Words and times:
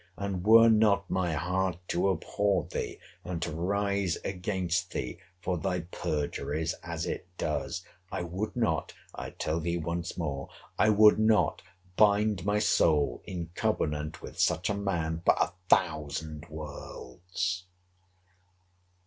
And, 0.17 0.43
were 0.43 0.67
not 0.67 1.07
my 1.11 1.33
heart 1.33 1.77
to 1.89 2.09
abhor 2.09 2.63
thee, 2.65 2.97
and 3.23 3.39
to 3.43 3.51
rise 3.51 4.17
against 4.25 4.89
thee, 4.93 5.19
for 5.39 5.59
thy 5.59 5.81
perjuries, 5.81 6.73
as 6.81 7.05
it 7.05 7.27
does, 7.37 7.83
I 8.11 8.23
would 8.23 8.55
not, 8.55 8.95
I 9.13 9.29
tell 9.29 9.59
thee 9.59 9.77
once 9.77 10.17
more, 10.17 10.49
I 10.79 10.89
would 10.89 11.19
not, 11.19 11.61
bind 11.97 12.43
my 12.47 12.57
soul 12.57 13.21
in 13.25 13.51
covenant 13.53 14.23
with 14.23 14.39
such 14.39 14.71
a 14.71 14.73
man, 14.73 15.21
for 15.23 15.35
a 15.39 15.51
thousand 15.69 16.47
worlds! 16.49 17.65